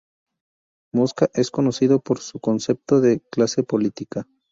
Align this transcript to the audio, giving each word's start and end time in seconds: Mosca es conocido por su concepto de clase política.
Mosca 0.93 1.29
es 1.35 1.51
conocido 1.51 1.99
por 1.99 2.17
su 2.21 2.39
concepto 2.39 3.01
de 3.01 3.19
clase 3.29 3.61
política. 3.61 4.25